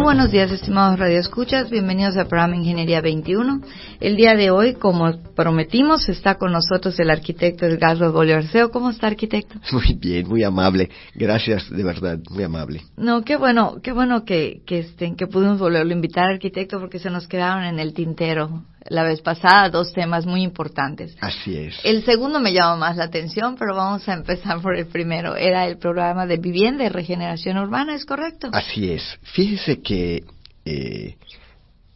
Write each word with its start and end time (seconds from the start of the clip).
Muy 0.00 0.14
buenos 0.14 0.30
días, 0.30 0.50
estimados 0.50 0.98
radioescuchas. 0.98 1.68
Bienvenidos 1.68 2.16
al 2.16 2.26
programa 2.26 2.56
Ingeniería 2.56 3.02
21. 3.02 3.60
El 4.00 4.16
día 4.16 4.34
de 4.34 4.50
hoy, 4.50 4.72
como 4.72 5.12
prometimos, 5.36 6.08
está 6.08 6.36
con 6.36 6.52
nosotros 6.52 6.98
el 7.00 7.10
arquitecto 7.10 7.66
Edgardo 7.66 8.10
Bolívar 8.10 8.44
¿Cómo 8.72 8.88
está, 8.88 9.08
arquitecto? 9.08 9.56
Muy 9.72 9.92
bien, 10.00 10.26
muy 10.26 10.42
amable. 10.42 10.88
Gracias, 11.14 11.68
de 11.68 11.84
verdad, 11.84 12.18
muy 12.30 12.42
amable. 12.42 12.80
No, 12.96 13.24
qué 13.24 13.36
bueno, 13.36 13.76
qué 13.82 13.92
bueno 13.92 14.24
que, 14.24 14.62
que, 14.64 14.78
este, 14.78 15.14
que 15.16 15.26
pudimos 15.26 15.58
volverlo 15.58 15.92
a 15.92 15.94
invitar, 15.94 16.30
arquitecto, 16.30 16.80
porque 16.80 16.98
se 16.98 17.10
nos 17.10 17.28
quedaron 17.28 17.64
en 17.64 17.78
el 17.78 17.92
tintero 17.92 18.64
la 18.88 19.02
vez 19.02 19.20
pasada 19.20 19.68
dos 19.68 19.92
temas 19.92 20.26
muy 20.26 20.42
importantes. 20.42 21.16
Así 21.20 21.56
es. 21.56 21.78
El 21.84 22.04
segundo 22.04 22.40
me 22.40 22.52
llama 22.52 22.76
más 22.76 22.96
la 22.96 23.04
atención, 23.04 23.56
pero 23.58 23.74
vamos 23.74 24.08
a 24.08 24.14
empezar 24.14 24.60
por 24.60 24.76
el 24.76 24.86
primero. 24.86 25.36
Era 25.36 25.66
el 25.66 25.78
programa 25.78 26.26
de 26.26 26.38
vivienda 26.38 26.84
y 26.84 26.88
regeneración 26.88 27.58
urbana, 27.58 27.94
¿es 27.94 28.04
correcto? 28.04 28.48
Así 28.52 28.90
es. 28.90 29.02
Fíjese 29.22 29.80
que 29.82 30.24
eh, 30.64 31.16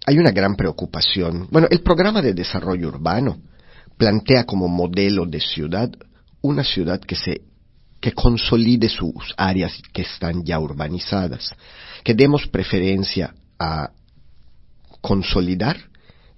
hay 0.06 0.18
una 0.18 0.30
gran 0.30 0.54
preocupación. 0.56 1.48
Bueno, 1.50 1.68
el 1.70 1.80
programa 1.80 2.20
de 2.20 2.34
desarrollo 2.34 2.88
urbano 2.88 3.38
plantea 3.96 4.44
como 4.44 4.68
modelo 4.68 5.24
de 5.24 5.40
ciudad 5.40 5.90
una 6.44 6.62
ciudad 6.62 7.00
que 7.00 7.16
se 7.16 7.40
que 8.00 8.12
consolide 8.12 8.90
sus 8.90 9.32
áreas 9.38 9.80
que 9.94 10.02
están 10.02 10.44
ya 10.44 10.60
urbanizadas, 10.60 11.54
que 12.04 12.12
demos 12.12 12.46
preferencia 12.48 13.34
a 13.58 13.92
consolidar 15.00 15.78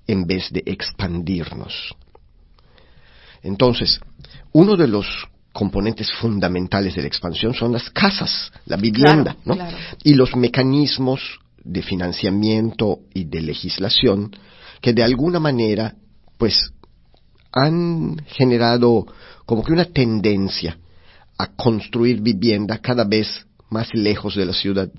en 0.06 0.26
vez 0.26 0.50
de 0.50 0.62
expandirnos. 0.66 1.94
Entonces, 3.42 4.00
uno 4.52 4.76
de 4.76 4.88
los 4.88 5.06
componentes 5.52 6.12
fundamentales 6.12 6.94
de 6.94 7.02
la 7.02 7.08
expansión 7.08 7.54
son 7.54 7.72
las 7.72 7.88
casas, 7.90 8.52
la 8.66 8.76
vivienda, 8.76 9.36
¿no? 9.44 9.56
Y 10.02 10.14
los 10.14 10.36
mecanismos 10.36 11.20
de 11.62 11.82
financiamiento 11.82 13.00
y 13.14 13.24
de 13.24 13.40
legislación 13.40 14.30
que 14.80 14.92
de 14.92 15.02
alguna 15.02 15.40
manera, 15.40 15.94
pues, 16.36 16.72
han 17.52 18.18
generado 18.26 19.06
como 19.46 19.64
que 19.64 19.72
una 19.72 19.86
tendencia 19.86 20.78
a 21.38 21.48
construir 21.54 22.20
vivienda 22.20 22.78
cada 22.78 23.04
vez 23.04 23.46
más 23.70 23.92
lejos 23.94 24.36
de 24.36 24.46
la 24.46 24.52
ciudad. 24.52 24.90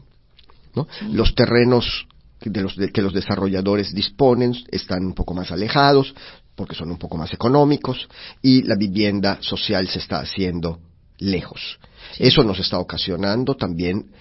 ¿no? 0.76 0.88
Los 1.12 1.36
terrenos 1.36 2.08
de 2.44 2.62
los 2.62 2.76
que 2.76 3.02
los 3.02 3.14
desarrolladores 3.14 3.94
disponen 3.94 4.54
están 4.70 5.06
un 5.06 5.14
poco 5.14 5.34
más 5.34 5.52
alejados 5.52 6.14
porque 6.56 6.76
son 6.76 6.90
un 6.92 6.98
poco 6.98 7.18
más 7.18 7.34
económicos 7.34 8.08
y 8.42 8.64
la 8.64 8.76
vivienda 8.76 9.38
social 9.42 9.88
se 9.88 10.00
está 10.00 10.20
haciendo 10.20 10.80
lejos. 11.20 11.80
Eso 12.18 12.44
nos 12.44 12.60
está 12.60 12.80
ocasionando 12.80 13.56
también 13.56 14.12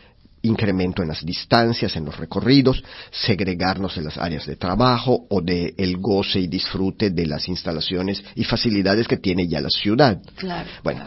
incremento 0.43 1.03
en 1.03 1.09
las 1.09 1.25
distancias, 1.25 1.97
en 1.97 2.05
los 2.05 2.17
recorridos, 2.17 2.83
segregarnos 3.11 3.97
en 3.97 4.05
las 4.05 4.19
áreas 4.19 4.47
de 4.47 4.57
trabajo 4.57 5.27
o 5.29 5.41
de 5.41 5.75
el 5.77 5.97
goce 5.97 6.41
y 6.41 6.47
disfrute 6.47 7.11
de 7.11 7.27
las 7.27 7.49
instalaciones 7.49 8.23
y 8.35 8.45
facilidades 8.45 9.09
que 9.09 9.17
tiene 9.17 9.49
ya 9.49 9.61
la 9.61 9.71
ciudad. 9.71 10.21
Claro, 10.37 10.69
bueno, 10.85 11.07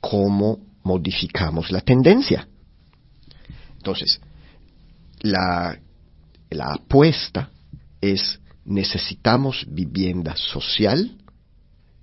¿cómo 0.00 0.58
modificamos 0.84 1.70
la 1.70 1.80
tendencia? 1.80 2.46
Entonces, 3.76 4.20
la 5.20 5.78
la 6.54 6.72
apuesta 6.72 7.50
es 8.00 8.40
necesitamos 8.64 9.64
vivienda 9.68 10.36
social 10.36 11.16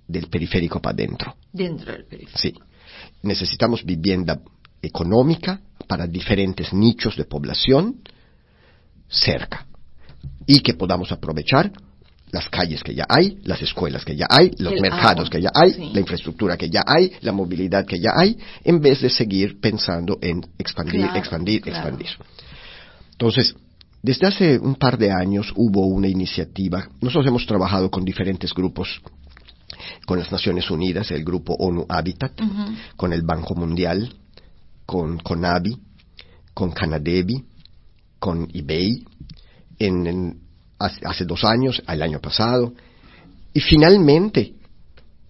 del 0.06 0.28
periférico 0.28 0.80
para 0.80 0.94
adentro. 0.94 1.36
Dentro 1.52 1.92
del 1.92 2.04
periférico. 2.04 2.38
Sí. 2.38 2.54
Necesitamos 3.22 3.84
vivienda 3.84 4.40
económica 4.82 5.60
para 5.86 6.06
diferentes 6.06 6.72
nichos 6.72 7.16
de 7.16 7.24
población 7.24 8.00
cerca 9.08 9.66
y 10.46 10.60
que 10.60 10.74
podamos 10.74 11.12
aprovechar 11.12 11.72
las 12.30 12.48
calles 12.48 12.82
que 12.82 12.94
ya 12.94 13.06
hay, 13.08 13.38
las 13.42 13.60
escuelas 13.60 14.04
que 14.04 14.16
ya 14.16 14.26
hay, 14.28 14.52
los 14.58 14.80
mercados 14.80 15.28
que 15.28 15.40
ya 15.40 15.50
hay, 15.52 15.90
la 15.92 16.00
infraestructura 16.00 16.56
que 16.56 16.70
ya 16.70 16.82
hay, 16.86 17.12
la 17.22 17.32
movilidad 17.32 17.84
que 17.84 17.98
ya 17.98 18.12
hay, 18.14 18.38
en 18.62 18.80
vez 18.80 19.00
de 19.00 19.10
seguir 19.10 19.60
pensando 19.60 20.18
en 20.22 20.46
expandir, 20.58 21.08
expandir, 21.14 21.62
expandir. 21.66 22.08
Entonces, 23.12 23.54
desde 24.02 24.26
hace 24.26 24.58
un 24.58 24.76
par 24.76 24.96
de 24.96 25.10
años 25.10 25.52
hubo 25.56 25.86
una 25.86 26.08
iniciativa, 26.08 26.88
nosotros 27.00 27.26
hemos 27.26 27.46
trabajado 27.46 27.90
con 27.90 28.04
diferentes 28.04 28.54
grupos, 28.54 29.02
con 30.06 30.18
las 30.18 30.32
Naciones 30.32 30.70
Unidas, 30.70 31.10
el 31.10 31.22
grupo 31.22 31.54
ONU 31.54 31.84
Habitat, 31.88 32.32
con 32.96 33.12
el 33.12 33.22
Banco 33.22 33.54
Mundial, 33.54 34.14
con 34.86 35.18
CONAVI, 35.18 35.78
con 36.54 36.72
Canadevi, 36.72 37.44
con 38.18 38.48
eBay, 38.52 39.04
en, 39.78 40.40
hace, 40.78 41.24
dos 41.24 41.44
años, 41.44 41.82
el 41.86 42.02
año 42.02 42.20
pasado, 42.20 42.72
y 43.52 43.60
finalmente 43.60 44.54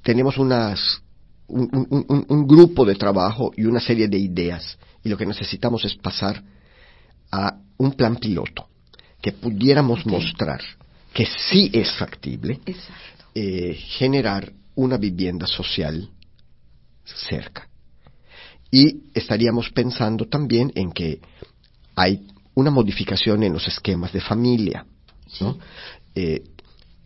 tenemos 0.02 0.38
unas, 0.38 1.02
un 1.48 2.46
grupo 2.46 2.84
de 2.84 2.94
trabajo 2.94 3.50
y 3.56 3.64
una 3.64 3.80
serie 3.80 4.06
de 4.06 4.18
ideas, 4.18 4.78
y 5.02 5.08
lo 5.08 5.16
que 5.16 5.26
necesitamos 5.26 5.84
es 5.84 5.96
pasar 5.96 6.42
a 7.30 7.58
un 7.78 7.92
plan 7.92 8.16
piloto 8.16 8.68
que 9.20 9.32
pudiéramos 9.32 10.06
mostrar 10.06 10.60
que 11.12 11.26
sí 11.26 11.70
es 11.72 11.92
factible 11.96 12.60
eh, 13.34 13.74
generar 13.74 14.52
una 14.74 14.96
vivienda 14.96 15.46
social 15.46 16.08
cerca. 17.04 17.68
Y 18.70 19.02
estaríamos 19.14 19.70
pensando 19.70 20.26
también 20.26 20.72
en 20.74 20.92
que 20.92 21.20
hay 21.96 22.26
una 22.54 22.70
modificación 22.70 23.42
en 23.42 23.52
los 23.52 23.66
esquemas 23.66 24.12
de 24.12 24.20
familia. 24.20 24.86
Eh, 26.14 26.42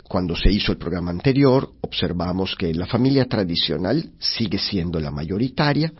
cuando 0.06 0.36
se 0.36 0.52
hizo 0.52 0.72
el 0.72 0.78
programa 0.78 1.10
anterior, 1.10 1.72
observamos 1.80 2.54
que 2.56 2.74
la 2.74 2.86
familia 2.86 3.24
tradicional 3.24 4.12
sigue 4.18 4.58
siendo 4.58 5.00
la 5.00 5.10
mayoritaria, 5.10 5.92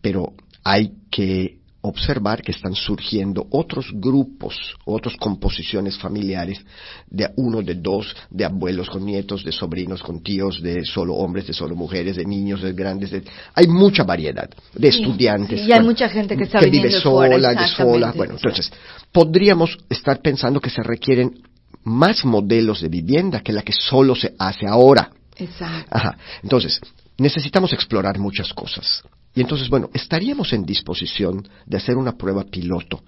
pero 0.00 0.32
hay 0.64 0.92
que 1.10 1.58
observar 1.82 2.42
que 2.42 2.52
están 2.52 2.74
surgiendo 2.74 3.46
otros 3.50 3.86
grupos, 3.92 4.54
otras 4.84 5.16
composiciones 5.16 5.98
familiares, 5.98 6.60
de 7.08 7.28
uno, 7.36 7.60
de 7.60 7.74
dos, 7.74 8.14
de 8.30 8.44
abuelos 8.44 8.88
con 8.88 9.04
nietos, 9.04 9.44
de 9.44 9.50
sobrinos 9.50 10.00
con 10.00 10.22
tíos, 10.22 10.62
de 10.62 10.84
solo 10.84 11.14
hombres, 11.14 11.48
de 11.48 11.52
solo 11.52 11.74
mujeres, 11.74 12.16
de 12.16 12.24
niños, 12.24 12.62
de 12.62 12.72
grandes. 12.72 13.10
De... 13.10 13.24
Hay 13.54 13.66
mucha 13.66 14.04
variedad 14.04 14.48
de 14.74 14.88
estudiantes. 14.88 15.60
y 15.60 15.72
hay 15.72 15.82
mucha 15.82 16.08
gente 16.08 16.36
que 16.36 16.44
está 16.44 16.60
que 16.60 16.70
vive 16.70 16.90
sola, 16.90 17.52
de 17.52 17.68
sola. 17.68 18.12
Bueno, 18.16 18.34
entonces, 18.34 18.72
podríamos 19.10 19.76
estar 19.90 20.20
pensando 20.22 20.60
que 20.60 20.70
se 20.70 20.82
requieren 20.82 21.42
más 21.82 22.24
modelos 22.24 22.80
de 22.80 22.88
vivienda 22.88 23.40
que 23.40 23.52
la 23.52 23.62
que 23.62 23.72
solo 23.72 24.14
se 24.14 24.34
hace 24.38 24.68
ahora. 24.68 25.10
Exacto. 25.36 25.88
Ajá. 25.90 26.16
Entonces, 26.44 26.80
necesitamos 27.18 27.72
explorar 27.72 28.20
muchas 28.20 28.52
cosas. 28.52 29.02
Y 29.34 29.40
entonces, 29.40 29.68
bueno, 29.68 29.88
estaríamos 29.94 30.52
en 30.52 30.64
disposición 30.64 31.46
de 31.66 31.76
hacer 31.76 31.96
una 31.96 32.12
prueba 32.12 32.44
piloto 32.44 33.02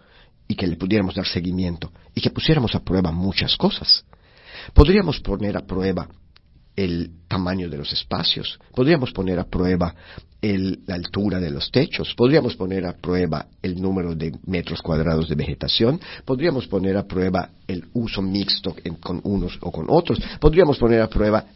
y 0.48 0.54
que 0.54 0.66
le 0.66 0.76
pudiéramos 0.76 1.14
dar 1.14 1.26
seguimiento 1.26 1.92
y 2.14 2.20
que 2.20 2.30
pusiéramos 2.30 2.74
a 2.74 2.80
prueba 2.80 3.12
muchas 3.12 3.56
cosas. 3.56 4.04
Podríamos 4.72 5.20
poner 5.20 5.56
a 5.56 5.66
prueba 5.66 6.08
el 6.76 7.10
tamaño 7.28 7.68
de 7.68 7.78
los 7.78 7.92
espacios, 7.92 8.58
podríamos 8.74 9.12
poner 9.12 9.38
a 9.38 9.44
prueba 9.44 9.94
la 10.42 10.94
altura 10.94 11.40
de 11.40 11.50
los 11.50 11.70
techos, 11.70 12.14
podríamos 12.14 12.54
poner 12.54 12.84
a 12.84 12.92
prueba 12.92 13.46
el 13.62 13.80
número 13.80 14.14
de 14.14 14.32
metros 14.46 14.82
cuadrados 14.82 15.28
de 15.28 15.34
vegetación, 15.36 15.98
podríamos 16.24 16.66
poner 16.66 16.98
a 16.98 17.06
prueba 17.06 17.48
el 17.66 17.84
uso 17.94 18.20
mixto 18.20 18.76
con 19.00 19.20
unos 19.24 19.56
o 19.62 19.72
con 19.72 19.86
otros, 19.88 20.18
podríamos 20.40 20.76
poner 20.76 21.00
a 21.00 21.08
prueba 21.08 21.46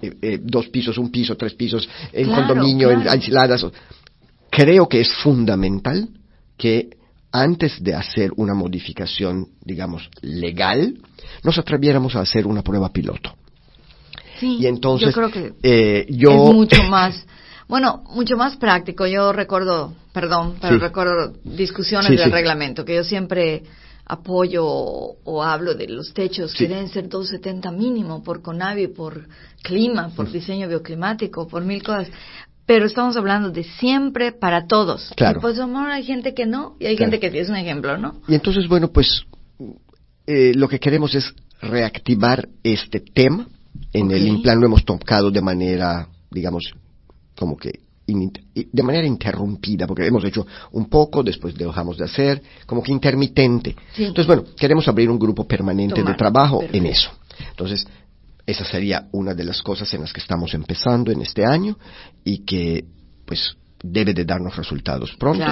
eh, 0.00 0.14
eh, 0.20 0.38
dos 0.42 0.68
pisos, 0.68 0.98
un 0.98 1.10
piso, 1.10 1.36
tres 1.36 1.54
pisos, 1.54 1.88
en 2.12 2.28
condominio, 2.28 2.90
en 2.90 3.08
aisladas. 3.08 3.66
Creo 4.50 4.88
que 4.88 5.00
es 5.00 5.12
fundamental 5.22 6.08
que 6.56 6.90
antes 7.32 7.82
de 7.82 7.94
hacer 7.94 8.32
una 8.36 8.54
modificación, 8.54 9.48
digamos, 9.62 10.08
legal, 10.22 10.98
nos 11.42 11.58
atreviéramos 11.58 12.16
a 12.16 12.20
hacer 12.20 12.46
una 12.46 12.62
prueba 12.62 12.90
piloto. 12.90 13.34
Sí, 14.40 14.58
y 14.60 14.66
entonces, 14.66 15.08
yo 15.08 15.12
creo 15.12 15.30
que 15.30 15.52
eh, 15.62 16.06
yo... 16.10 16.30
es 16.30 16.54
mucho 16.54 16.82
más, 16.88 17.26
bueno, 17.68 18.04
mucho 18.10 18.36
más 18.36 18.56
práctico. 18.56 19.06
Yo 19.06 19.32
recuerdo, 19.32 19.94
perdón, 20.12 20.56
pero 20.60 20.78
recuerdo 20.78 21.34
discusiones 21.44 22.18
del 22.18 22.32
reglamento, 22.32 22.84
que 22.84 22.94
yo 22.94 23.04
siempre 23.04 23.64
apoyo 24.08 24.64
o, 24.64 25.42
hablo 25.42 25.74
de 25.74 25.86
los 25.86 26.14
techos 26.14 26.54
que 26.54 26.66
deben 26.66 26.88
ser 26.88 27.10
270 27.10 27.70
mínimo 27.72 28.22
por 28.22 28.40
CONAVI, 28.40 28.88
por 28.88 29.28
clima, 29.62 30.08
por 30.16 30.32
diseño 30.32 30.66
bioclimático, 30.66 31.46
por 31.46 31.62
mil 31.62 31.82
cosas. 31.82 32.08
Pero 32.68 32.84
estamos 32.84 33.16
hablando 33.16 33.50
de 33.50 33.64
siempre 33.64 34.30
para 34.30 34.66
todos. 34.66 35.10
Claro. 35.16 35.38
Y 35.38 35.40
pues 35.40 35.58
amor, 35.58 35.90
hay 35.90 36.04
gente 36.04 36.34
que 36.34 36.44
no 36.44 36.76
y 36.78 36.84
hay 36.84 36.98
gente 36.98 37.18
que 37.18 37.30
sí 37.30 37.38
es 37.38 37.48
un 37.48 37.56
ejemplo, 37.56 37.96
¿no? 37.96 38.20
Y 38.28 38.34
entonces, 38.34 38.68
bueno, 38.68 38.88
pues 38.88 39.24
eh, 40.26 40.52
lo 40.54 40.68
que 40.68 40.78
queremos 40.78 41.14
es 41.14 41.34
reactivar 41.62 42.46
este 42.62 43.00
tema. 43.00 43.48
En 43.94 44.10
el 44.10 44.42
plan 44.42 44.60
lo 44.60 44.66
hemos 44.66 44.84
tocado 44.84 45.30
de 45.30 45.40
manera, 45.40 46.08
digamos, 46.30 46.74
como 47.34 47.56
que 47.56 47.80
de 48.06 48.82
manera 48.82 49.06
interrumpida, 49.06 49.86
porque 49.86 50.06
hemos 50.06 50.24
hecho 50.24 50.46
un 50.72 50.90
poco, 50.90 51.22
después 51.22 51.54
dejamos 51.54 51.96
de 51.96 52.04
hacer, 52.04 52.42
como 52.66 52.82
que 52.82 52.92
intermitente. 52.92 53.76
Entonces, 53.96 54.26
bueno, 54.26 54.44
queremos 54.58 54.86
abrir 54.88 55.08
un 55.08 55.18
grupo 55.18 55.48
permanente 55.48 56.02
de 56.02 56.14
trabajo 56.14 56.62
en 56.70 56.84
eso. 56.84 57.10
Entonces, 57.50 57.86
esa 58.48 58.64
sería 58.64 59.08
una 59.12 59.34
de 59.34 59.44
las 59.44 59.60
cosas 59.60 59.92
en 59.92 60.00
las 60.00 60.10
que 60.10 60.20
estamos 60.20 60.54
empezando 60.54 61.12
en 61.12 61.20
este 61.20 61.44
año 61.44 61.78
y 62.24 62.46
que, 62.46 62.82
pues, 63.26 63.54
debe 63.82 64.14
de 64.14 64.24
darnos 64.24 64.56
resultados 64.56 65.14
pronto. 65.18 65.44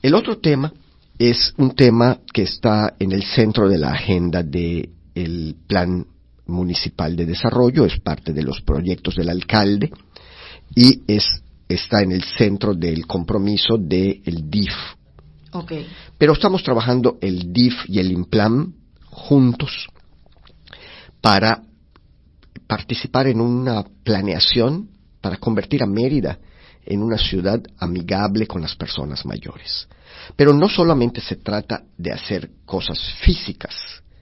El 0.00 0.14
otro 0.14 0.38
tema 0.38 0.72
es 1.18 1.52
un 1.56 1.74
tema 1.74 2.20
que 2.32 2.42
está 2.42 2.94
en 2.96 3.10
el 3.10 3.24
centro 3.24 3.68
de 3.68 3.78
la 3.78 3.90
agenda 3.90 4.44
del 4.44 5.56
Plan 5.66 6.06
Municipal 6.46 7.16
de 7.16 7.26
Desarrollo, 7.26 7.86
es 7.86 7.98
parte 7.98 8.32
de 8.32 8.44
los 8.44 8.60
proyectos 8.60 9.16
del 9.16 9.30
alcalde 9.30 9.90
y 10.76 11.02
es, 11.08 11.24
está 11.68 12.02
en 12.02 12.12
el 12.12 12.22
centro 12.22 12.74
del 12.74 13.04
compromiso 13.04 13.78
del 13.78 14.48
DIF. 14.48 14.74
Pero 16.18 16.34
estamos 16.34 16.62
trabajando 16.62 17.18
el 17.20 17.52
DIF 17.52 17.74
y 17.88 17.98
el 17.98 18.12
IMPLAN 18.12 18.74
juntos 19.06 19.88
para 21.24 21.62
participar 22.66 23.28
en 23.28 23.40
una 23.40 23.82
planeación 24.02 24.90
para 25.22 25.38
convertir 25.38 25.82
a 25.82 25.86
Mérida 25.86 26.38
en 26.84 27.02
una 27.02 27.16
ciudad 27.16 27.62
amigable 27.78 28.46
con 28.46 28.60
las 28.60 28.76
personas 28.76 29.24
mayores. 29.24 29.88
Pero 30.36 30.52
no 30.52 30.68
solamente 30.68 31.22
se 31.22 31.36
trata 31.36 31.82
de 31.96 32.12
hacer 32.12 32.50
cosas 32.66 32.98
físicas, 33.22 33.74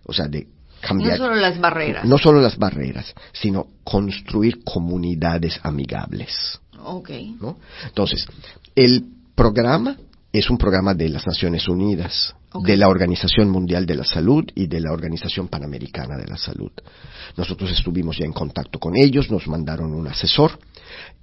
o 0.04 0.12
sea, 0.12 0.28
de 0.28 0.46
no 0.92 1.16
solo 1.16 1.34
las 1.34 1.60
barreras. 1.60 2.04
No 2.04 2.18
solo 2.18 2.40
las 2.40 2.56
barreras, 2.56 3.12
sino 3.32 3.66
construir 3.82 4.62
comunidades 4.62 5.58
amigables. 5.64 6.60
Ok. 6.84 7.10
Entonces, 7.84 8.28
el 8.76 9.04
programa 9.34 9.96
es 10.32 10.48
un 10.48 10.56
programa 10.56 10.94
de 10.94 11.08
las 11.08 11.26
Naciones 11.26 11.66
Unidas, 11.66 12.32
de 12.62 12.76
la 12.76 12.88
Organización 12.88 13.50
Mundial 13.50 13.86
de 13.86 13.94
la 13.94 14.04
Salud 14.04 14.44
y 14.54 14.66
de 14.66 14.80
la 14.80 14.92
Organización 14.92 15.48
Panamericana 15.48 16.16
de 16.16 16.26
la 16.26 16.36
Salud. 16.36 16.72
Nosotros 17.36 17.70
estuvimos 17.70 18.18
ya 18.18 18.24
en 18.24 18.32
contacto 18.32 18.78
con 18.78 18.96
ellos, 18.96 19.30
nos 19.30 19.46
mandaron 19.48 19.94
un 19.94 20.06
asesor 20.08 20.58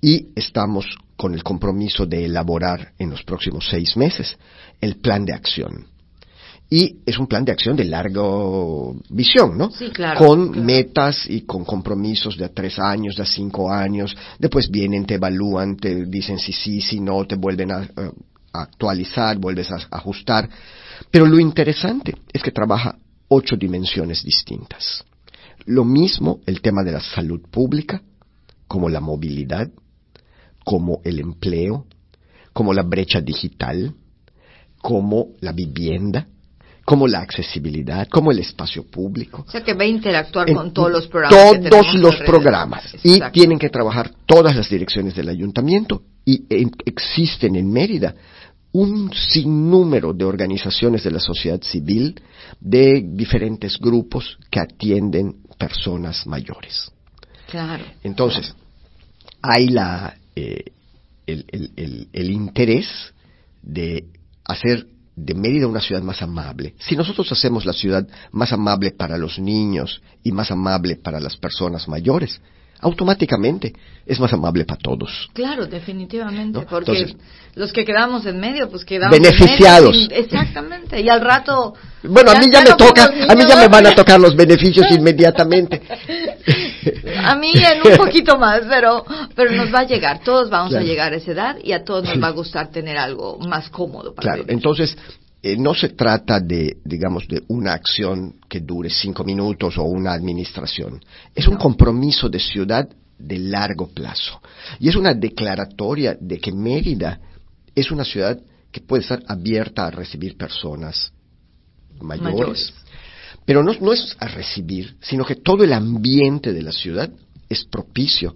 y 0.02 0.30
estamos 0.36 0.86
con 1.16 1.34
el 1.34 1.44
compromiso 1.44 2.06
de 2.06 2.26
elaborar 2.26 2.94
en 2.98 3.10
los 3.10 3.24
próximos 3.24 3.68
seis 3.70 3.96
meses 3.98 4.38
el 4.82 4.98
plan 4.98 5.26
de 5.26 5.34
acción 5.34 5.88
y 6.70 6.98
es 7.06 7.18
un 7.18 7.26
plan 7.26 7.44
de 7.44 7.52
acción 7.52 7.76
de 7.76 7.86
largo 7.86 8.96
visión, 9.10 9.58
¿no? 9.58 9.72
Sí, 9.72 9.90
claro. 9.90 10.20
Con 10.20 10.64
metas 10.64 11.26
y 11.28 11.42
con 11.42 11.66
compromisos 11.66 12.38
de 12.38 12.46
a 12.46 12.54
tres 12.54 12.78
años, 12.78 13.16
de 13.16 13.24
a 13.24 13.26
cinco 13.26 13.72
años. 13.72 14.16
Después 14.38 14.70
vienen, 14.70 15.06
te 15.06 15.16
evalúan, 15.16 15.78
te 15.78 16.06
dicen 16.06 16.38
si 16.38 16.54
sí, 16.54 16.80
si 16.80 17.00
no, 17.00 17.26
te 17.26 17.36
vuelven 17.36 17.72
a, 17.72 17.90
actualizar, 18.54 19.38
vuelves 19.38 19.72
a 19.72 19.78
ajustar. 19.92 20.50
Pero 21.12 21.26
lo 21.26 21.40
interesante 21.40 22.16
es 22.32 22.42
que 22.42 22.52
trabaja 22.52 22.98
ocho 23.28 23.56
dimensiones 23.56 24.24
distintas. 24.24 25.04
Lo 25.66 25.86
mismo 25.86 26.40
el 26.46 26.62
tema 26.62 26.84
de 26.84 26.94
la 26.94 27.02
salud 27.02 27.42
pública, 27.50 28.02
como 28.68 28.90
la 28.90 29.00
movilidad, 29.00 29.70
como 30.64 31.02
el 31.04 31.20
empleo, 31.20 31.86
como 32.54 32.74
la 32.74 32.84
brecha 32.84 33.22
digital, 33.22 33.94
como 34.82 35.30
la 35.42 35.52
vivienda, 35.52 36.28
como 36.86 37.08
la 37.08 37.20
accesibilidad, 37.20 38.08
como 38.08 38.32
el 38.32 38.40
espacio 38.40 38.84
público. 38.84 39.46
O 39.48 39.52
sea 39.52 39.64
que 39.64 39.76
va 39.76 39.84
a 39.84 39.88
interactuar 39.88 40.52
con 40.52 40.74
todos 40.74 40.92
los 40.92 41.08
programas. 41.08 41.70
Todos 41.70 41.94
los 41.94 42.16
programas. 42.18 42.96
Y 43.04 43.20
tienen 43.32 43.60
que 43.60 43.70
trabajar 43.70 44.12
todas 44.26 44.56
las 44.56 44.70
direcciones 44.70 45.16
del 45.16 45.30
ayuntamiento 45.30 46.02
y 46.30 46.46
existen 46.86 47.56
en 47.56 47.72
Mérida 47.72 48.14
un 48.72 49.12
sinnúmero 49.14 50.14
de 50.14 50.26
organizaciones 50.26 51.04
de 51.04 51.12
la 51.12 51.20
sociedad 51.20 51.60
civil, 51.62 52.22
de 52.60 53.04
diferentes 53.04 53.80
grupos 53.80 54.38
que 54.52 54.60
atienden 54.60 55.38
personas 55.58 56.28
mayores. 56.28 56.92
Claro. 57.50 57.84
Entonces, 58.04 58.54
hay 59.42 59.70
la, 59.70 60.16
eh, 60.36 60.66
el 61.26 62.30
interés 62.32 62.88
de 63.64 64.06
hacer 64.46 64.86
de 65.16 65.34
Mérida 65.34 65.68
una 65.68 65.82
ciudad 65.82 66.04
más 66.04 66.22
amable. 66.22 66.76
Si 66.80 66.96
nosotros 66.96 67.32
hacemos 67.32 67.66
la 67.66 67.74
ciudad 67.74 68.08
más 68.32 68.54
amable 68.54 68.92
para 68.92 69.18
los 69.18 69.40
niños 69.40 70.02
y 70.24 70.32
más 70.32 70.52
amable 70.52 70.96
para 70.96 71.20
las 71.20 71.36
personas 71.38 71.88
mayores, 71.88 72.40
automáticamente. 72.82 73.74
Es 74.06 74.20
más 74.20 74.34
amable 74.34 74.66
para 74.66 74.80
todos. 74.80 75.30
Claro, 75.34 75.68
definitivamente, 75.68 76.62
porque 76.68 77.16
los 77.56 77.72
que 77.72 77.86
quedamos 77.86 78.26
en 78.26 78.40
medio, 78.40 78.70
pues 78.70 78.84
quedamos 78.84 79.18
beneficiados. 79.20 80.08
exactamente, 80.12 81.00
y 81.00 81.10
al 81.10 81.22
rato 81.22 81.74
Bueno, 82.04 82.32
a 82.32 82.40
mí 82.40 82.48
ya 82.52 82.62
me 82.62 82.74
toca, 82.74 83.06
a 83.06 83.36
mí 83.36 83.44
ya 83.48 83.56
me 83.56 83.68
van 83.68 83.86
a 83.86 83.94
tocar 83.94 84.20
los 84.20 84.36
beneficios 84.36 84.88
inmediatamente. 84.92 85.82
a 87.24 87.36
mí 87.36 87.52
en 87.54 87.92
un 87.92 87.98
poquito 87.98 88.38
más, 88.38 88.62
pero 88.68 89.06
pero 89.36 89.52
nos 89.52 89.74
va 89.74 89.80
a 89.80 89.86
llegar, 89.86 90.22
todos 90.24 90.50
vamos 90.50 90.74
a 90.74 90.82
llegar 90.82 91.14
a 91.14 91.18
esa 91.18 91.32
edad 91.32 91.58
y 91.64 91.74
a 91.74 91.84
todos 91.84 92.06
nos 92.06 92.22
va 92.22 92.28
a 92.28 92.32
gustar 92.32 92.72
tener 92.72 92.98
algo 92.98 93.38
más 93.40 93.70
cómodo 93.70 94.16
para 94.16 94.34
Claro, 94.34 94.46
entonces 94.48 94.98
eh, 95.42 95.56
no 95.58 95.74
se 95.74 95.90
trata 95.90 96.40
de, 96.40 96.78
digamos, 96.84 97.28
de 97.28 97.44
una 97.48 97.74
acción 97.74 98.36
que 98.48 98.60
dure 98.60 98.90
cinco 98.90 99.24
minutos 99.24 99.78
o 99.78 99.84
una 99.84 100.14
administración. 100.14 101.04
Es 101.34 101.48
un 101.48 101.56
compromiso 101.56 102.28
de 102.30 102.40
ciudad 102.40 102.90
de 103.18 103.40
largo 103.40 103.88
plazo. 103.88 104.42
Y 104.80 104.90
es 104.90 104.96
una 104.96 105.14
declaratoria 105.14 106.18
de 106.20 106.40
que 106.40 106.52
Mérida 106.52 107.20
es 107.74 107.92
una 107.92 108.04
ciudad 108.04 108.40
que 108.72 108.82
puede 108.82 109.04
estar 109.04 109.24
abierta 109.28 109.88
a 109.88 109.92
recibir 109.92 110.38
personas 110.38 111.12
mayores. 112.02 112.74
Pero 113.46 113.64
no, 113.64 113.74
no 113.80 113.94
es 113.94 114.16
a 114.20 114.28
recibir, 114.28 114.98
sino 115.02 115.26
que 115.26 115.36
todo 115.36 115.64
el 115.64 115.74
ambiente 115.74 116.54
de 116.54 116.62
la 116.62 116.72
ciudad 116.72 117.10
es 117.48 117.66
propicio 117.66 118.36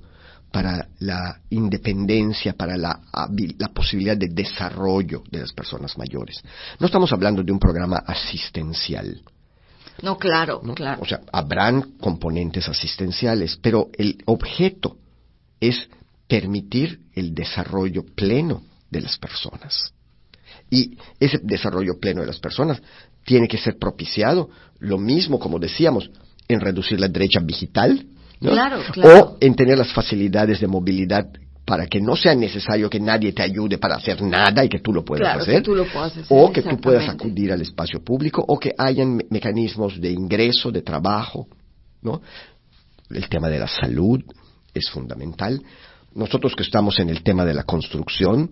para 0.53 0.87
la 0.99 1.41
independencia, 1.49 2.53
para 2.53 2.77
la, 2.77 3.01
posibilidad 3.73 4.15
de 4.15 4.27
desarrollo 4.27 5.23
de 5.31 5.39
las 5.39 5.51
personas 5.51 5.97
mayores. 5.97 6.43
No 6.79 6.85
estamos 6.85 7.11
hablando 7.11 7.41
de 7.41 7.51
un 7.51 7.57
programa 7.57 8.03
asistencial. 8.05 9.19
No, 10.03 10.15
claro, 10.15 10.61
claro. 10.75 11.01
O 11.01 11.05
sea, 11.07 11.21
habrán 11.31 11.97
componentes 11.99 12.69
asistenciales, 12.69 13.57
pero 13.63 13.89
el 13.97 14.21
objeto 14.25 14.97
es 15.59 15.89
permitir 16.27 16.99
el 17.15 17.33
desarrollo 17.33 18.05
pleno 18.05 18.61
de 18.91 19.01
las 19.01 19.17
personas. 19.17 19.91
Y 20.69 20.95
ese 21.19 21.39
desarrollo 21.41 21.99
pleno 21.99 22.21
de 22.21 22.27
las 22.27 22.39
personas 22.39 22.79
tiene 23.25 23.47
que 23.47 23.57
ser 23.57 23.79
propiciado, 23.79 24.51
lo 24.77 24.99
mismo, 24.99 25.39
como 25.39 25.57
decíamos, 25.57 26.11
en 26.47 26.59
reducir 26.59 26.99
la 26.99 27.07
brecha 27.07 27.39
digital, 27.39 28.05
o 29.03 29.37
en 29.39 29.55
tener 29.55 29.77
las 29.77 29.91
facilidades 29.91 30.59
de 30.59 30.67
movilidad 30.67 31.27
para 31.65 31.87
que 31.87 32.01
no 32.01 32.15
sea 32.15 32.35
necesario 32.35 32.89
que 32.89 32.99
nadie 32.99 33.31
te 33.31 33.41
ayude 33.41 33.77
para 33.77 33.95
hacer 33.95 34.21
nada 34.21 34.65
y 34.65 34.69
que 34.69 34.79
tú 34.79 34.91
lo 34.91 35.05
puedas 35.05 35.41
hacer, 35.41 35.63
o 36.29 36.51
que 36.51 36.61
tú 36.61 36.77
puedas 36.77 37.07
acudir 37.07 37.53
al 37.53 37.61
espacio 37.61 38.03
público, 38.03 38.43
o 38.45 38.59
que 38.59 38.73
hayan 38.77 39.21
mecanismos 39.29 39.99
de 39.99 40.11
ingreso, 40.11 40.71
de 40.71 40.81
trabajo, 40.81 41.47
¿no? 42.01 42.21
El 43.09 43.29
tema 43.29 43.47
de 43.47 43.59
la 43.59 43.67
salud 43.67 44.21
es 44.73 44.89
fundamental. 44.89 45.61
Nosotros 46.15 46.55
que 46.55 46.63
estamos 46.63 46.99
en 46.99 47.09
el 47.09 47.23
tema 47.23 47.45
de 47.45 47.53
la 47.53 47.63
construcción, 47.63 48.51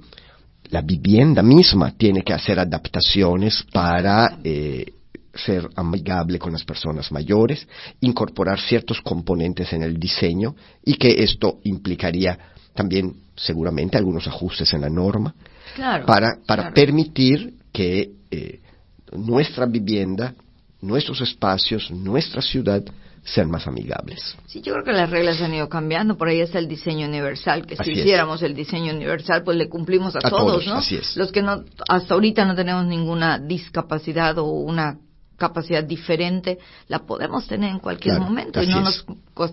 la 0.69 0.81
vivienda 0.81 1.41
misma 1.41 1.91
tiene 1.97 2.21
que 2.21 2.33
hacer 2.33 2.59
adaptaciones 2.59 3.65
para 3.73 4.37
eh, 4.43 4.85
ser 5.33 5.69
amigable 5.75 6.39
con 6.39 6.51
las 6.51 6.63
personas 6.63 7.11
mayores, 7.11 7.67
incorporar 8.01 8.59
ciertos 8.59 9.01
componentes 9.01 9.71
en 9.73 9.83
el 9.83 9.97
diseño 9.97 10.55
y 10.83 10.95
que 10.95 11.23
esto 11.23 11.59
implicaría 11.63 12.37
también 12.73 13.15
seguramente 13.35 13.97
algunos 13.97 14.27
ajustes 14.27 14.73
en 14.73 14.81
la 14.81 14.89
norma 14.89 15.33
para, 16.05 16.37
para 16.45 16.73
permitir 16.73 17.55
que 17.71 18.11
eh, 18.29 18.59
nuestra 19.13 19.65
vivienda, 19.65 20.33
nuestros 20.81 21.21
espacios, 21.21 21.91
nuestra 21.91 22.41
ciudad 22.41 22.83
sean 23.23 23.51
más 23.51 23.67
amigables. 23.67 24.35
Sí, 24.47 24.61
yo 24.61 24.73
creo 24.73 24.83
que 24.83 24.93
las 24.93 25.09
reglas 25.09 25.39
han 25.41 25.53
ido 25.53 25.69
cambiando. 25.69 26.17
Por 26.17 26.27
ahí 26.27 26.41
está 26.41 26.57
el 26.57 26.67
diseño 26.67 27.07
universal, 27.07 27.65
que 27.67 27.75
si 27.75 27.91
hiciéramos 27.91 28.41
el 28.41 28.55
diseño 28.55 28.93
universal, 28.93 29.43
pues 29.43 29.57
le 29.57 29.69
cumplimos 29.69 30.15
a, 30.15 30.19
todos, 30.19 30.65
¿no? 30.65 30.81
Los 31.15 31.31
que 31.31 31.41
no, 31.43 31.63
hasta 31.87 32.13
ahorita 32.15 32.45
no 32.45 32.55
tenemos 32.55 32.85
ninguna 32.85 33.37
discapacidad 33.37 34.37
o 34.39 34.45
una 34.45 34.97
capacidad 35.41 35.83
diferente, 35.83 36.59
la 36.87 36.99
podemos 36.99 37.47
tener 37.47 37.71
en 37.71 37.79
cualquier 37.79 38.19
momento 38.19 38.61
y 38.61 38.67
no 38.67 38.81
nos 38.81 39.03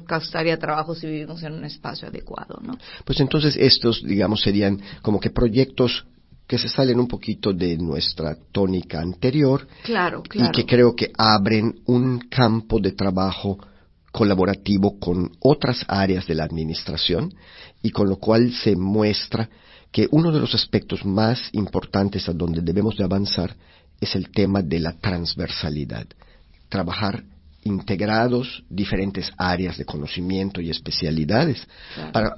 costaría 0.06 0.58
trabajo 0.58 0.94
si 0.94 1.06
vivimos 1.06 1.42
en 1.42 1.54
un 1.54 1.64
espacio 1.64 2.08
adecuado, 2.08 2.60
¿no? 2.62 2.76
Pues 3.06 3.18
entonces 3.20 3.56
estos, 3.56 4.02
digamos, 4.04 4.42
serían 4.42 4.78
como 5.00 5.18
que 5.18 5.30
proyectos 5.30 6.04
que 6.46 6.58
se 6.58 6.68
salen 6.68 7.00
un 7.00 7.08
poquito 7.08 7.54
de 7.54 7.78
nuestra 7.78 8.36
tónica 8.52 9.00
anterior 9.00 9.66
claro, 9.82 10.22
claro. 10.22 10.50
y 10.50 10.52
que 10.52 10.66
creo 10.66 10.94
que 10.94 11.10
abren 11.16 11.80
un 11.86 12.18
campo 12.28 12.80
de 12.80 12.92
trabajo 12.92 13.58
colaborativo 14.12 14.98
con 14.98 15.30
otras 15.40 15.84
áreas 15.88 16.26
de 16.26 16.34
la 16.34 16.44
administración 16.44 17.32
y 17.82 17.90
con 17.90 18.08
lo 18.08 18.16
cual 18.16 18.52
se 18.52 18.76
muestra 18.76 19.48
que 19.90 20.06
uno 20.10 20.32
de 20.32 20.40
los 20.40 20.54
aspectos 20.54 21.04
más 21.04 21.48
importantes 21.52 22.28
a 22.28 22.34
donde 22.34 22.60
debemos 22.60 22.96
de 22.96 23.04
avanzar 23.04 23.56
es 24.00 24.14
el 24.14 24.30
tema 24.30 24.62
de 24.62 24.80
la 24.80 24.92
transversalidad. 24.92 26.06
Trabajar 26.68 27.24
integrados 27.64 28.62
diferentes 28.68 29.30
áreas 29.36 29.76
de 29.76 29.84
conocimiento 29.84 30.60
y 30.60 30.70
especialidades 30.70 31.66
para 32.12 32.36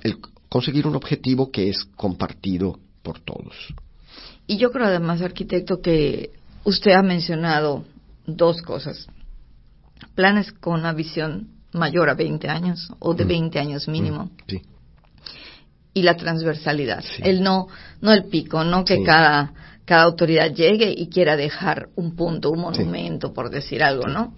conseguir 0.48 0.86
un 0.86 0.96
objetivo 0.96 1.50
que 1.50 1.68
es 1.68 1.84
compartido 1.96 2.78
por 3.02 3.20
todos. 3.20 3.54
Y 4.46 4.56
yo 4.56 4.72
creo 4.72 4.86
además, 4.86 5.22
arquitecto, 5.22 5.80
que 5.80 6.30
usted 6.64 6.92
ha 6.92 7.02
mencionado 7.02 7.84
dos 8.26 8.62
cosas. 8.62 9.06
Planes 10.14 10.52
con 10.52 10.80
una 10.80 10.92
visión 10.92 11.48
mayor 11.72 12.10
a 12.10 12.14
20 12.14 12.48
años 12.48 12.92
o 12.98 13.14
de 13.14 13.24
20 13.24 13.56
mm. 13.56 13.62
años 13.62 13.88
mínimo. 13.88 14.24
Mm. 14.24 14.30
Sí. 14.48 14.62
Y 15.94 16.02
la 16.02 16.16
transversalidad. 16.16 17.04
El 17.18 17.42
no, 17.42 17.68
no 18.00 18.12
el 18.12 18.24
pico, 18.24 18.64
no 18.64 18.84
que 18.84 19.02
cada, 19.02 19.52
cada 19.90 20.04
autoridad 20.04 20.54
llegue 20.54 20.94
y 20.96 21.08
quiera 21.08 21.36
dejar 21.36 21.88
un 21.96 22.14
punto, 22.14 22.52
un 22.52 22.60
monumento, 22.60 23.32
por 23.32 23.50
decir 23.50 23.82
algo, 23.82 24.06
¿no? 24.06 24.32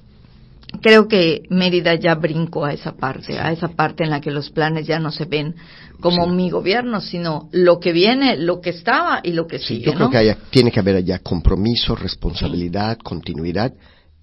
creo 0.81 1.09
que 1.09 1.43
Mérida 1.51 1.95
ya 1.97 2.15
brincó 2.15 2.65
a 2.65 2.73
esa 2.73 2.93
parte, 2.93 3.39
a 3.39 3.53
esa 3.53 3.69
parte 3.69 4.03
en 4.03 4.09
la 4.09 4.23
que 4.23 4.31
los 4.31 4.49
planes 4.49 4.87
ya 4.87 4.99
no 4.99 5.13
se 5.13 5.27
ven 5.27 5.55
como 6.01 6.27
mi 6.27 6.49
gobierno, 6.49 7.03
sino 7.03 7.51
lo 7.53 7.79
que 7.79 7.93
viene, 7.93 8.39
lo 8.39 8.63
que 8.63 8.71
estaba 8.71 9.21
y 9.23 9.33
lo 9.33 9.47
que 9.47 9.59
sigue. 9.59 9.85
Yo 9.85 9.93
creo 9.93 10.09
que 10.09 10.37
tiene 10.49 10.73
que 10.73 10.81
haber 10.81 10.97
allá 10.97 11.19
compromiso, 11.19 11.95
responsabilidad, 11.95 12.97
continuidad, 12.97 13.75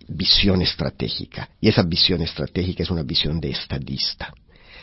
visión 0.08 0.64
estratégica. 0.64 1.48
Y 1.62 1.70
esa 1.70 1.84
visión 1.84 2.24
estratégica 2.24 2.82
es 2.82 2.90
una 2.90 3.04
visión 3.04 3.40
de 3.40 3.52
estadista. 3.52 4.34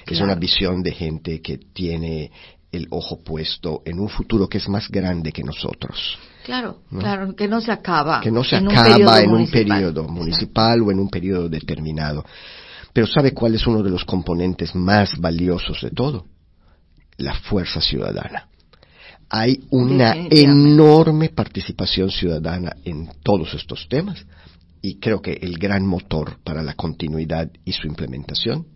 Es 0.07 0.21
una 0.21 0.37
visión 0.37 0.85
de 0.85 0.93
gente 0.93 1.43
que 1.43 1.59
tiene 1.59 2.31
el 2.71 2.87
ojo 2.91 3.19
puesto 3.25 3.83
en 3.85 3.99
un 3.99 4.09
futuro 4.09 4.49
que 4.49 4.59
es 4.59 4.69
más 4.69 4.88
grande 4.88 5.33
que 5.33 5.43
nosotros. 5.43 6.17
Claro, 6.47 6.83
claro, 6.97 7.35
que 7.35 7.49
no 7.49 7.61
se 7.61 7.73
acaba. 7.73 8.21
Que 8.21 8.31
no 8.31 8.45
se 8.45 8.55
acaba 8.55 9.21
en 9.21 9.33
un 9.33 9.50
periodo 9.50 10.05
municipal 10.05 10.81
o 10.81 10.93
en 10.93 11.00
un 11.00 11.11
periodo 11.11 11.49
determinado. 11.49 12.25
Pero 12.93 13.09
¿sabe 13.09 13.35
cuál 13.35 13.57
es 13.57 13.67
uno 13.67 13.83
de 13.83 13.91
los 13.91 14.05
componentes 14.05 14.73
más 14.76 15.19
valiosos 15.19 15.81
de 15.83 15.91
todo? 15.91 16.26
La 17.17 17.35
fuerza 17.35 17.81
ciudadana. 17.81 18.47
Hay 19.29 19.65
una 19.71 20.15
enorme 20.31 21.31
participación 21.31 22.11
ciudadana 22.11 22.76
en 22.85 23.11
todos 23.25 23.53
estos 23.55 23.88
temas 23.88 24.25
y 24.81 25.00
creo 25.00 25.21
que 25.21 25.33
el 25.43 25.59
gran 25.59 25.85
motor 25.85 26.38
para 26.45 26.62
la 26.62 26.75
continuidad 26.75 27.50
y 27.65 27.73
su 27.73 27.88
implementación 27.88 28.67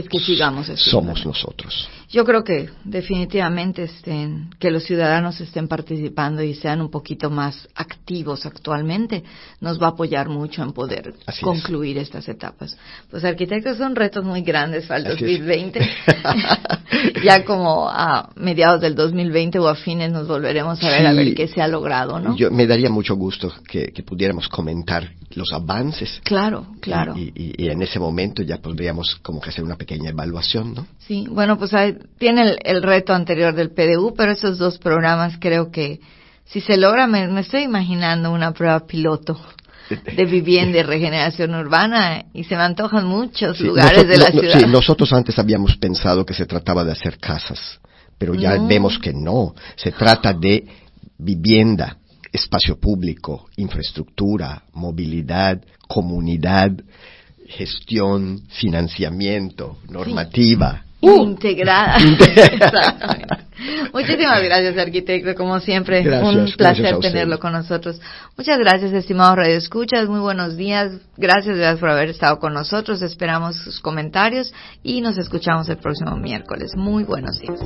es 0.00 0.08
que 0.08 0.18
sigamos 0.18 0.66
somos 0.76 1.24
nosotros. 1.24 1.88
Yo 2.10 2.24
creo 2.24 2.42
que 2.42 2.70
definitivamente 2.84 3.82
estén, 3.82 4.48
que 4.58 4.70
los 4.70 4.84
ciudadanos 4.84 5.40
estén 5.42 5.68
participando 5.68 6.42
y 6.42 6.54
sean 6.54 6.80
un 6.80 6.90
poquito 6.90 7.28
más 7.28 7.68
activos 7.74 8.46
actualmente 8.46 9.24
nos 9.60 9.80
va 9.80 9.88
a 9.88 9.90
apoyar 9.90 10.30
mucho 10.30 10.62
en 10.62 10.72
poder 10.72 11.14
concluir 11.42 11.98
estas 11.98 12.26
etapas. 12.28 12.76
Pues 13.10 13.24
arquitectos 13.24 13.76
son 13.76 13.94
retos 13.94 14.24
muy 14.24 14.40
grandes 14.40 14.86
para 14.86 15.00
el 15.00 15.04
2020. 15.04 15.80
ya 17.24 17.44
como 17.44 17.88
a 17.88 18.30
mediados 18.36 18.80
del 18.80 18.94
2020 18.94 19.58
o 19.58 19.68
a 19.68 19.74
fines 19.74 20.10
nos 20.10 20.26
volveremos 20.26 20.82
a 20.82 20.88
ver 20.88 21.06
a 21.06 21.12
ver 21.12 21.34
qué 21.34 21.48
se 21.48 21.60
ha 21.60 21.68
logrado, 21.68 22.18
¿no? 22.20 22.36
Yo 22.36 22.50
me 22.50 22.66
daría 22.66 22.88
mucho 22.88 23.16
gusto 23.16 23.52
que, 23.68 23.92
pudiéramos 24.08 24.48
comentar 24.48 25.10
los 25.34 25.52
avances. 25.52 26.20
Claro, 26.24 26.68
claro. 26.80 27.14
Y, 27.16 27.32
y, 27.34 27.68
en 27.68 27.82
ese 27.82 27.98
momento 27.98 28.42
ya 28.42 28.56
podríamos 28.58 29.16
como 29.16 29.40
que 29.40 29.50
hacer 29.50 29.62
una 29.62 29.76
pequeña 29.76 29.87
evaluación, 29.94 30.74
¿no? 30.74 30.86
Sí, 30.98 31.26
bueno, 31.30 31.58
pues 31.58 31.72
hay, 31.74 31.96
tiene 32.18 32.56
el, 32.62 32.82
reto 32.82 33.12
anterior 33.14 33.54
del 33.54 33.70
PDU, 33.70 34.14
pero 34.16 34.32
esos 34.32 34.58
dos 34.58 34.78
programas 34.78 35.38
creo 35.40 35.70
que 35.70 36.00
si 36.44 36.60
se 36.60 36.76
logra, 36.76 37.06
me, 37.06 37.40
estoy 37.40 37.62
imaginando 37.62 38.32
una 38.32 38.52
prueba 38.52 38.86
piloto 38.86 39.38
de 40.16 40.24
vivienda 40.24 40.78
y 40.78 40.82
regeneración 40.82 41.54
urbana 41.54 42.26
y 42.34 42.44
se 42.44 42.56
me 42.56 42.62
antojan 42.62 43.06
muchos 43.06 43.60
lugares 43.60 44.06
de 44.06 44.18
la 44.18 44.30
ciudad. 44.30 44.60
Sí, 44.60 44.66
nosotros 44.66 45.12
antes 45.12 45.38
habíamos 45.38 45.76
pensado 45.76 46.24
que 46.26 46.34
se 46.34 46.46
trataba 46.46 46.84
de 46.84 46.92
hacer 46.92 47.18
casas, 47.18 47.80
pero 48.18 48.34
ya 48.34 48.58
vemos 48.58 48.98
que 48.98 49.12
no, 49.12 49.54
se 49.76 49.92
trata 49.92 50.32
de 50.32 50.66
vivienda, 51.18 51.96
espacio 52.32 52.78
público, 52.78 53.46
infraestructura, 53.56 54.62
movilidad, 54.72 55.60
comunidad, 55.86 56.72
gestión, 57.48 58.42
financiamiento, 58.48 59.78
normativa. 59.88 60.84
Uh. 61.00 61.22
integrada. 61.22 61.98
Muchísimas 63.92 64.42
gracias, 64.42 64.76
arquitecto. 64.78 65.34
Como 65.34 65.60
siempre, 65.60 66.00
un 66.22 66.52
placer 66.56 66.98
tenerlo 66.98 67.38
con 67.38 67.52
nosotros. 67.52 68.00
Muchas 68.36 68.58
gracias, 68.58 68.92
estimados 68.92 69.36
Radio 69.36 69.56
Escuchas. 69.56 70.08
Muy 70.08 70.20
buenos 70.20 70.56
días. 70.56 70.92
Gracias, 71.16 71.56
gracias 71.56 71.80
por 71.80 71.90
haber 71.90 72.10
estado 72.10 72.38
con 72.38 72.52
nosotros. 72.52 73.02
Esperamos 73.02 73.56
sus 73.56 73.80
comentarios 73.80 74.52
y 74.82 75.00
nos 75.00 75.18
escuchamos 75.18 75.68
el 75.68 75.78
próximo 75.78 76.16
miércoles. 76.16 76.72
Muy 76.76 77.04
buenos 77.04 77.38
días. 77.40 77.60